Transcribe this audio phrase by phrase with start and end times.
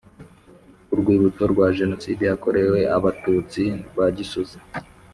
[0.93, 4.57] Urwibutso rwa Jenoside yakorewe Abatutsi rwa Gisozi